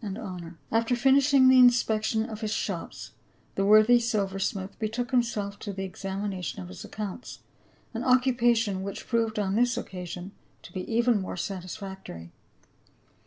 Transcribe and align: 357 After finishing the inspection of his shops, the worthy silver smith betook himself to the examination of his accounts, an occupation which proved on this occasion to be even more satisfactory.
357 0.00 0.58
After 0.70 0.94
finishing 0.94 1.48
the 1.48 1.58
inspection 1.58 2.26
of 2.28 2.42
his 2.42 2.52
shops, 2.52 3.12
the 3.54 3.64
worthy 3.64 3.98
silver 3.98 4.38
smith 4.38 4.78
betook 4.78 5.10
himself 5.10 5.58
to 5.58 5.72
the 5.72 5.84
examination 5.84 6.60
of 6.60 6.68
his 6.68 6.84
accounts, 6.84 7.38
an 7.94 8.04
occupation 8.04 8.82
which 8.82 9.06
proved 9.08 9.38
on 9.38 9.54
this 9.54 9.78
occasion 9.78 10.32
to 10.60 10.70
be 10.70 10.82
even 10.86 11.18
more 11.22 11.34
satisfactory. 11.38 12.30